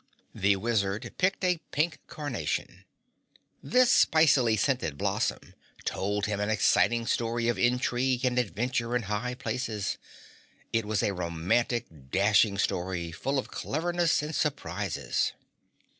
The 0.33 0.55
Wizard 0.55 1.03
selected 1.03 1.35
a 1.45 1.59
pink 1.69 1.99
carnation. 2.07 2.85
This 3.61 3.91
spicily 3.91 4.57
scented 4.57 4.97
blossom 4.97 5.53
told 5.85 6.25
him 6.25 6.39
an 6.39 6.49
exciting 6.49 7.05
story 7.05 7.47
of 7.47 7.59
intrigue 7.59 8.25
and 8.25 8.39
adventure 8.39 8.95
in 8.95 9.03
high 9.03 9.35
places. 9.35 9.99
It 10.73 10.85
was 10.85 11.03
a 11.03 11.13
romantic, 11.13 11.85
dashing 12.09 12.57
story, 12.57 13.11
full 13.11 13.37
of 13.37 13.49
cleverness 13.49 14.23
and 14.23 14.33
surprises. 14.33 15.33